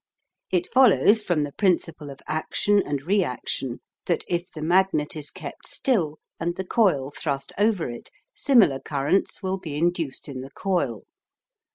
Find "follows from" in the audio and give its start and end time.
0.65-1.43